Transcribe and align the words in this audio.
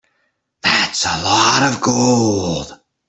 That's 0.63 1.05
a 1.05 1.21
lot 1.21 1.61
of 1.71 1.79
gold. 1.79 2.79